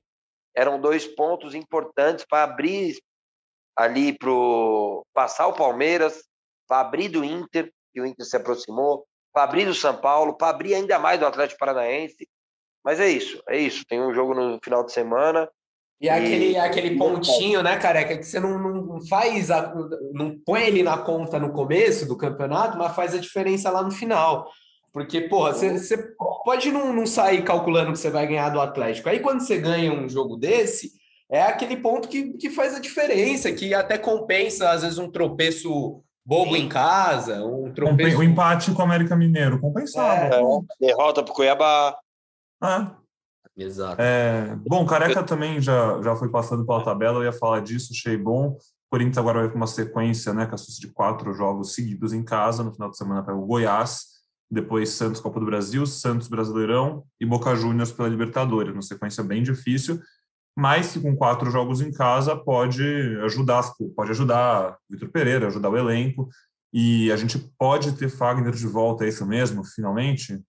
[0.55, 2.97] eram dois pontos importantes para abrir
[3.75, 4.31] ali para
[5.13, 6.23] passar o Palmeiras,
[6.67, 10.49] para abrir do Inter, que o Inter se aproximou, para abrir do São Paulo, para
[10.49, 12.27] abrir ainda mais do Atlético Paranaense.
[12.83, 13.83] Mas é isso, é isso.
[13.85, 15.49] Tem um jogo no final de semana.
[15.99, 16.09] E, e...
[16.09, 19.73] aquele, aquele pontinho, né, careca, que você não, não faz, a,
[20.13, 23.91] não põe ele na conta no começo do campeonato, mas faz a diferença lá no
[23.91, 24.49] final.
[24.91, 25.97] Porque, porra, você,
[26.45, 29.09] pode não, não sair calculando que você vai ganhar do Atlético.
[29.09, 30.91] Aí quando você ganha um jogo desse,
[31.29, 36.01] é aquele ponto que, que faz a diferença, que até compensa, às vezes, um tropeço
[36.25, 38.17] bobo em casa, um tropeço...
[38.17, 40.35] O empate com o América Mineiro, compensava.
[40.35, 40.41] É,
[40.79, 41.97] derrota para o Cuiabá.
[42.61, 42.95] Ah.
[43.57, 44.01] Exato.
[44.01, 48.17] É, bom, Careca também já, já foi passando pela tabela, eu ia falar disso, achei
[48.17, 48.57] bom.
[48.89, 52.63] Corinthians agora vai com uma sequência, né, com a de quatro jogos seguidos em casa,
[52.63, 54.15] no final de semana pega o Goiás,
[54.51, 59.41] depois Santos Copa do Brasil, Santos Brasileirão e Boca Juniors pela Libertadores, uma sequência bem
[59.41, 59.99] difícil,
[60.57, 62.83] mas que com quatro jogos em casa pode
[63.23, 63.63] ajudar,
[63.95, 66.29] pode ajudar o Vitor Pereira, ajudar o elenco,
[66.71, 70.41] e a gente pode ter Fagner de volta, é isso mesmo, finalmente?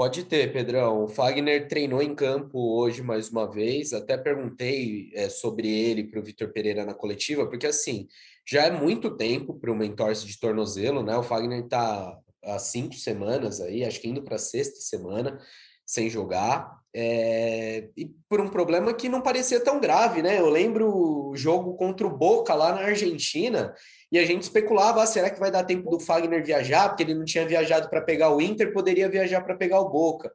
[0.00, 1.04] Pode ter, Pedrão.
[1.04, 3.92] O Fagner treinou em campo hoje mais uma vez.
[3.92, 8.08] Até perguntei é, sobre ele para o Vitor Pereira na coletiva, porque assim
[8.48, 11.14] já é muito tempo para uma entorse de tornozelo, né?
[11.18, 15.38] O Fagner está há cinco semanas aí, acho que indo para a sexta semana
[15.84, 17.90] sem jogar, é...
[17.94, 20.40] e por um problema que não parecia tão grave, né?
[20.40, 23.74] Eu lembro o jogo contra o Boca lá na Argentina,
[24.12, 26.88] e a gente especulava, ah, será que vai dar tempo do Fagner viajar?
[26.88, 30.32] Porque ele não tinha viajado para pegar o Inter, poderia viajar para pegar o Boca.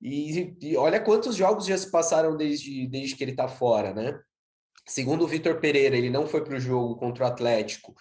[0.00, 4.18] E, e, olha quantos jogos já se passaram desde, desde que ele está fora, né?
[4.86, 7.94] Segundo o Vitor Pereira, ele não foi para o jogo contra o Atlético.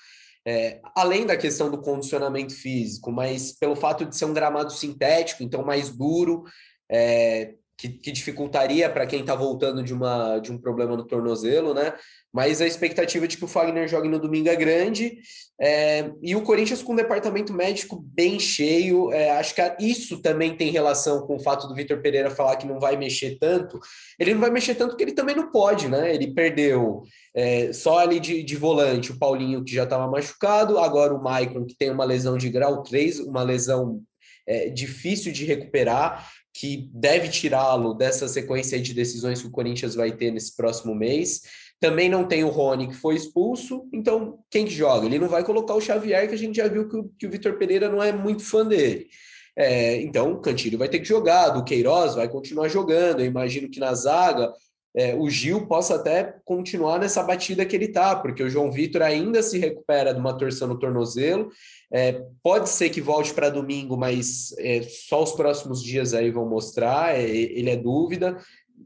[0.45, 5.43] É, além da questão do condicionamento físico, mas pelo fato de ser um gramado sintético,
[5.43, 6.45] então mais duro,
[6.89, 11.75] é, que, que dificultaria para quem está voltando de, uma, de um problema no tornozelo,
[11.75, 11.93] né?
[12.33, 15.19] Mas a expectativa de que o Fagner jogue no domingo é grande.
[15.59, 19.11] É, e o Corinthians com um departamento médico bem cheio.
[19.11, 22.67] É, acho que isso também tem relação com o fato do Vitor Pereira falar que
[22.67, 23.79] não vai mexer tanto.
[24.19, 26.13] Ele não vai mexer tanto porque ele também não pode, né?
[26.13, 27.03] Ele perdeu
[27.35, 31.65] é, só ali de, de volante o Paulinho, que já estava machucado, agora o Maicon,
[31.65, 34.01] que tem uma lesão de grau 3, uma lesão
[34.47, 36.27] é, difícil de recuperar
[36.59, 41.43] que deve tirá-lo dessa sequência de decisões que o Corinthians vai ter nesse próximo mês.
[41.79, 45.05] Também não tem o Rony, que foi expulso, então quem que joga?
[45.05, 47.29] Ele não vai colocar o Xavier, que a gente já viu que o, que o
[47.29, 49.07] Vitor Pereira não é muito fã dele.
[49.55, 53.19] É, então o Cantilho vai ter que jogar, do Queiroz vai continuar jogando.
[53.19, 54.51] Eu imagino que na zaga
[54.97, 59.03] é, o Gil possa até continuar nessa batida que ele está, porque o João Vitor
[59.03, 61.51] ainda se recupera de uma torção no tornozelo
[61.91, 66.47] é, pode ser que volte para domingo, mas é, só os próximos dias aí vão
[66.47, 67.17] mostrar.
[67.17, 68.37] É, ele é dúvida.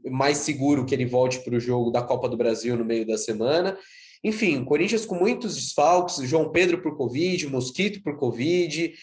[0.04, 3.18] Mais seguro que ele volte para o jogo da Copa do Brasil no meio da
[3.18, 3.76] semana.
[4.24, 8.94] Enfim, Corinthians com muitos desfalques, João Pedro por Covid, Mosquito por Covid,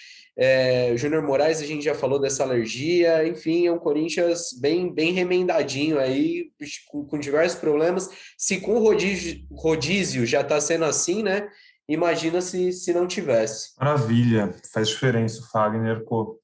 [0.41, 5.11] é, Júnior Moraes, a gente já falou dessa alergia, enfim, é um Corinthians bem, bem
[5.11, 6.49] remendadinho aí,
[6.89, 8.09] com, com diversos problemas.
[8.37, 11.49] Se com o rodízio, rodízio já está sendo assim, né?
[11.89, 13.73] Imagina se, se não tivesse.
[13.77, 15.41] Maravilha, faz diferença.
[15.41, 16.39] O Fagner, pô,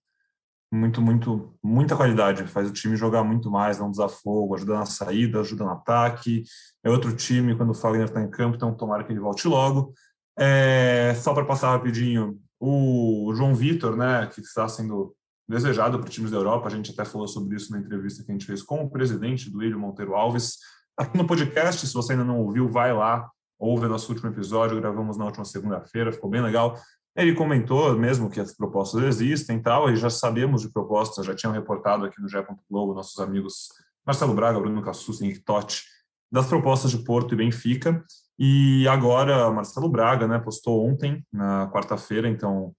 [0.74, 2.46] muito, muito, muita qualidade.
[2.48, 6.44] Faz o time jogar muito mais, não desafogo, ajuda na saída, ajuda no ataque.
[6.84, 9.94] É outro time quando o Fagner está em campo, então tomara que ele volte logo.
[10.38, 15.16] É, só para passar rapidinho, o João Vitor, né, que está sendo
[15.48, 18.34] desejado para times da Europa, a gente até falou sobre isso na entrevista que a
[18.34, 20.58] gente fez com o presidente do Ilho Monteiro Alves.
[20.98, 25.18] Aqui no podcast, se você ainda não ouviu, vai lá, ouve nosso último episódio, gravamos
[25.18, 26.80] na última segunda-feira, ficou bem legal.
[27.16, 31.36] Ele comentou mesmo que as propostas existem e tal, e já sabemos de propostas, já
[31.36, 32.38] tinham reportado aqui no GE.
[32.70, 33.70] Globo nossos amigos
[34.06, 35.84] Marcelo Braga, Bruno Cassus e Henrique Totti,
[36.32, 38.04] das propostas de Porto e Benfica.
[38.38, 42.74] E agora, Marcelo Braga né, postou ontem, na quarta-feira, então,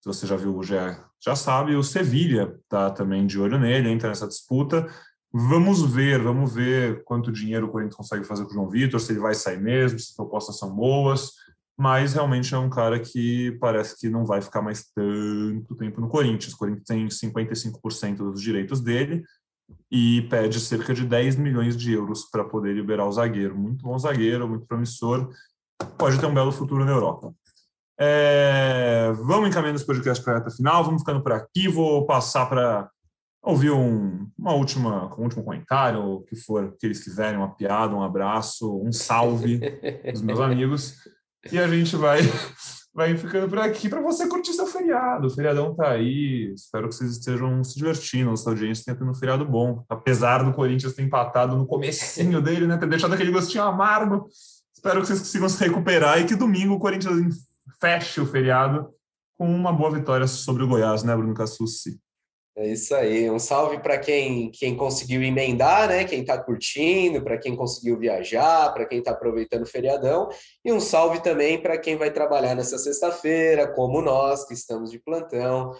[0.00, 0.74] se você já viu GE,
[1.22, 4.86] já sabe, o Sevilha está também de olho nele, entra nessa disputa.
[5.32, 9.12] Vamos ver, vamos ver quanto dinheiro o Corinthians consegue fazer com o João Vitor, se
[9.12, 11.32] ele vai sair mesmo, se as propostas são boas,
[11.76, 16.08] mas realmente é um cara que parece que não vai ficar mais tanto tempo no
[16.08, 16.52] Corinthians.
[16.52, 19.24] O Corinthians tem 55% dos direitos dele
[19.90, 23.56] e pede cerca de 10 milhões de euros para poder liberar o zagueiro.
[23.56, 25.30] Muito bom zagueiro, muito promissor,
[25.98, 27.34] pode ter um belo futuro na Europa.
[27.98, 32.46] É, vamos encaminhando esse podcast para a reta final, vamos ficando por aqui, vou passar
[32.46, 32.88] para
[33.42, 37.94] ouvir um, uma última, um último comentário, o que for que eles quiserem, uma piada,
[37.94, 39.60] um abraço, um salve
[40.12, 40.96] dos meus amigos.
[41.50, 42.20] E a gente vai
[42.92, 45.26] vai ficando por aqui para você curtir seu feriado.
[45.26, 46.52] O feriadão tá aí.
[46.54, 48.30] Espero que vocês estejam se divertindo.
[48.30, 49.84] Nossa audiência tenha tendo um feriado bom.
[49.88, 52.76] Apesar do Corinthians ter empatado no comecinho dele, né?
[52.76, 54.26] Ter deixado aquele gostinho amargo.
[54.74, 57.36] Espero que vocês consigam se recuperar e que domingo o Corinthians
[57.80, 58.90] feche o feriado
[59.36, 61.98] com uma boa vitória sobre o Goiás, né, Bruno Cassucci?
[62.56, 63.30] É isso aí.
[63.30, 66.04] Um salve para quem, quem conseguiu emendar, né?
[66.04, 70.28] Quem está curtindo, para quem conseguiu viajar, para quem está aproveitando o feriadão.
[70.64, 74.98] E um salve também para quem vai trabalhar nessa sexta-feira, como nós, que estamos de
[74.98, 75.72] plantão.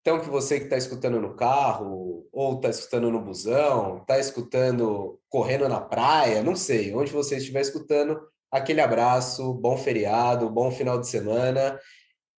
[0.00, 5.18] Então, que você que está escutando no carro, ou está escutando no busão, está escutando
[5.28, 11.00] correndo na praia, não sei, onde você estiver escutando, aquele abraço, bom feriado, bom final
[11.00, 11.78] de semana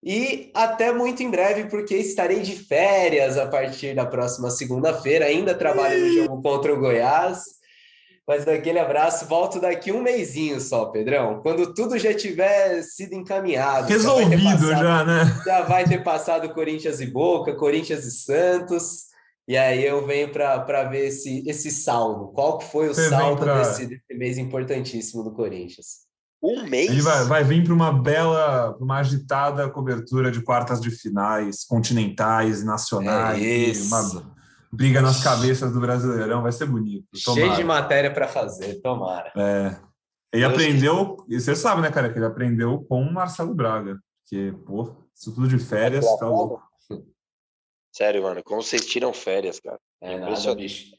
[0.05, 5.25] e até muito em breve, porque estarei de férias a partir da próxima segunda-feira.
[5.25, 7.55] Ainda trabalho no jogo contra o Goiás.
[8.27, 11.41] Mas daquele abraço, volto daqui um mêsinho só, Pedrão.
[11.41, 13.87] Quando tudo já tiver sido encaminhado.
[13.87, 15.41] Resolvido já, passado, já né?
[15.43, 19.05] Já vai ter passado Corinthians e Boca, Corinthians e Santos.
[19.47, 22.31] E aí eu venho para ver esse, esse saldo.
[22.31, 23.59] Qual foi o Você saldo pra...
[23.59, 26.04] desse, desse mês importantíssimo do Corinthians?
[26.45, 26.91] Um mês?
[26.91, 32.63] Ele vai, vai vir para uma bela, uma agitada cobertura de quartas de finais, continentais,
[32.63, 33.91] nacionais.
[33.91, 34.35] É uma
[34.71, 37.07] briga nas cabeças do Brasileirão, vai ser bonito.
[37.23, 37.45] Tomara.
[37.45, 39.31] Cheio de matéria para fazer, tomara.
[39.35, 39.75] É.
[40.31, 44.51] Ele aprendeu, e você sabe, né, cara, que ele aprendeu com o Marcelo Braga, que,
[44.65, 46.61] pô, isso tudo de férias, tá louco.
[47.93, 49.79] Sério, mano, como vocês tiram férias, cara?
[50.01, 50.93] É nada, bicho.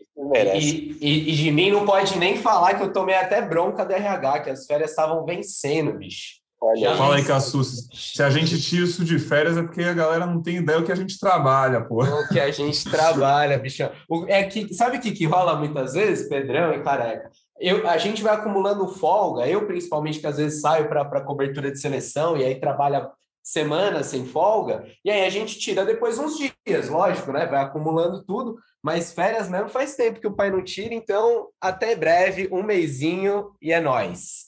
[0.55, 3.93] E, e, e, de mim não pode nem falar que eu tomei até bronca do
[3.93, 6.37] RH, que as férias estavam vencendo, bicho.
[6.59, 7.87] Olha, Fala aí, Cassus.
[7.93, 10.87] Se a gente tira isso de férias é porque a galera não tem ideia do
[10.87, 12.03] que a gente trabalha, pô.
[12.03, 13.83] O que a gente trabalha, bicho.
[14.27, 17.31] É que, sabe o que, que rola muitas vezes, Pedrão e Careca?
[17.61, 21.79] Eu, a gente vai acumulando folga, eu principalmente, que às vezes saio para cobertura de
[21.79, 23.11] seleção e aí trabalha
[23.47, 27.47] semanas sem folga, e aí a gente tira depois uns dias, lógico, né?
[27.47, 31.95] Vai acumulando tudo, mas férias mesmo faz tempo que o pai não tira, então até
[31.95, 34.47] breve, um mêsinho e é nós.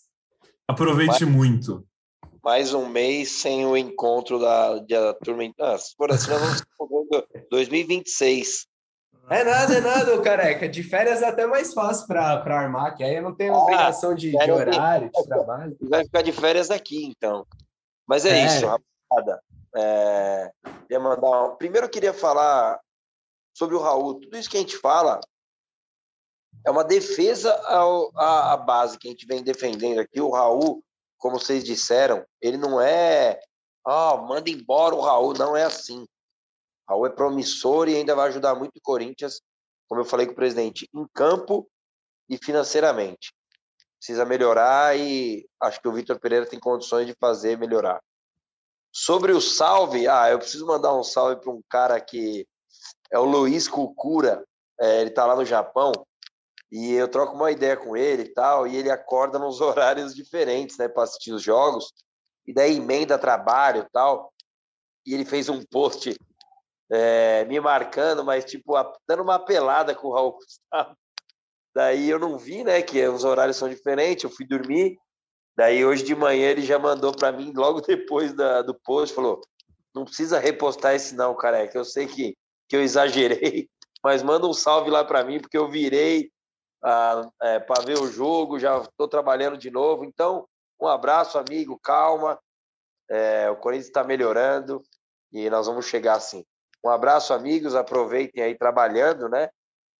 [0.67, 1.87] Aproveite mais, muito.
[2.43, 5.45] Mais um mês sem o encontro da, da turma.
[5.61, 7.07] Ah, por assim, nós vamos
[7.53, 8.67] 2026.
[9.31, 10.69] É nada, é nada, careca.
[10.69, 14.13] De férias é até mais fácil para armar, que aí eu não tenho ah, obrigação
[14.13, 15.77] de, de horário, de trabalho.
[15.83, 17.47] Vai ficar de férias aqui, então.
[18.09, 18.47] Mas é, é.
[18.47, 19.45] isso, rapaziada.
[19.77, 21.57] É, queria mandar.
[21.57, 22.81] Primeiro eu queria falar
[23.55, 24.19] sobre o Raul.
[24.19, 25.21] Tudo isso que a gente fala
[26.65, 30.21] é uma defesa ao, à, à base que a gente vem defendendo aqui.
[30.23, 30.83] O Raul,
[31.19, 33.39] como vocês disseram, ele não é.
[33.87, 35.35] Ah, oh, manda embora o Raul.
[35.35, 36.03] Não é assim.
[36.03, 39.43] O Raul é promissor e ainda vai ajudar muito o Corinthians,
[39.87, 41.71] como eu falei com o presidente, em campo
[42.27, 43.33] e financeiramente
[43.99, 48.01] precisa melhorar e acho que o Vitor Pereira tem condições de fazer melhorar.
[48.93, 52.47] Sobre o salve, ah, eu preciso mandar um salve para um cara que
[53.11, 54.45] é o Luiz Kukura,
[54.81, 55.93] é, ele está lá no Japão
[56.71, 60.77] e eu troco uma ideia com ele e tal, e ele acorda nos horários diferentes,
[60.79, 61.93] né, para assistir os jogos,
[62.47, 64.33] e daí emenda trabalho e tal,
[65.07, 66.17] e ele fez um post
[66.91, 68.75] é, me marcando, mas tipo,
[69.07, 70.97] dando uma pelada com o Raul Gustavo.
[71.75, 74.99] Daí eu não vi, né, que os horários são diferentes, eu fui dormir.
[75.57, 79.41] Daí hoje de manhã ele já mandou para mim, logo depois da, do post, falou:
[79.95, 81.77] não precisa repostar esse não, careca.
[81.77, 82.37] Eu sei que,
[82.69, 83.69] que eu exagerei,
[84.03, 86.31] mas manda um salve lá para mim, porque eu virei
[86.83, 90.05] ah, é, para ver o jogo, já estou trabalhando de novo.
[90.05, 90.47] Então,
[90.81, 92.39] um abraço, amigo, calma.
[93.11, 94.83] É, o Corinthians está melhorando
[95.33, 96.45] e nós vamos chegar assim.
[96.85, 97.75] Um abraço, amigos.
[97.75, 99.49] Aproveitem aí trabalhando, né?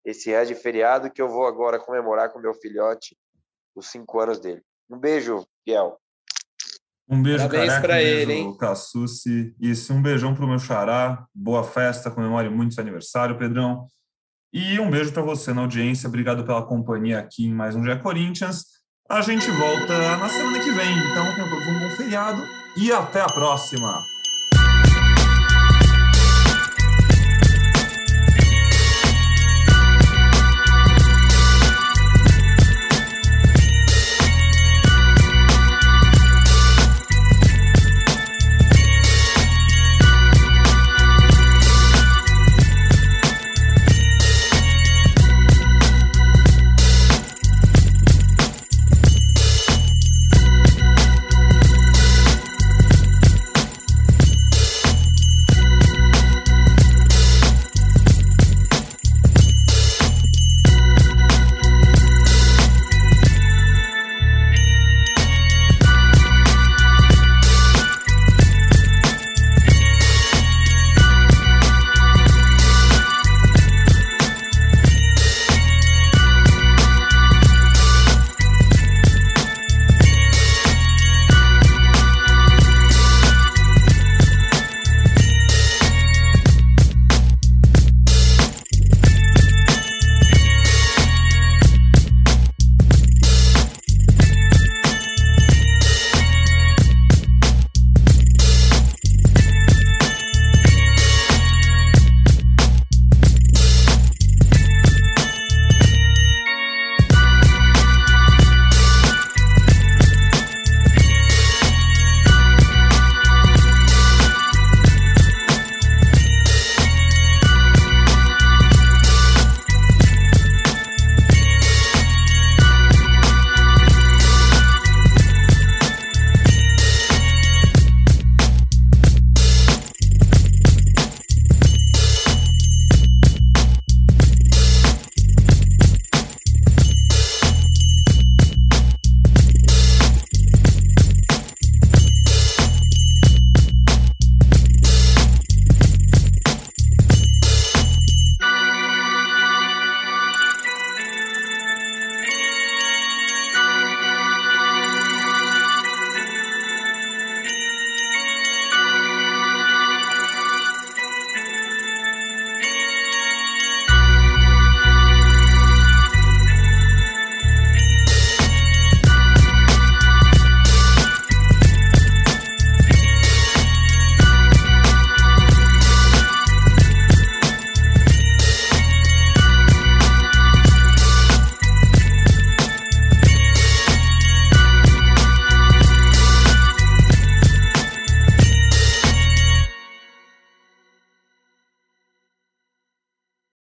[0.09, 3.15] Esse é de feriado que eu vou agora comemorar com meu filhote
[3.75, 4.63] os cinco anos dele.
[4.89, 5.99] Um beijo, Fiel.
[7.07, 8.57] Um beijo, Parabéns para um ele, hein?
[8.57, 9.55] Cassucci.
[9.61, 11.27] Isso, um beijão para o meu xará.
[11.35, 13.87] Boa festa, comemore muito seu aniversário, Pedrão.
[14.51, 16.09] E um beijo para você na audiência.
[16.09, 18.65] Obrigado pela companhia aqui em mais um Dia Corinthians.
[19.11, 20.99] A gente volta na semana que vem.
[21.11, 22.43] Então, tenham todos um bom feriado
[22.79, 24.03] e até a próxima.